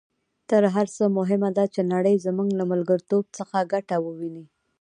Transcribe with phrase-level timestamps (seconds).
[0.49, 4.45] تر هر څه مهمه ده چې نړۍ زموږ له ملګرتوب څخه ګټه وویني.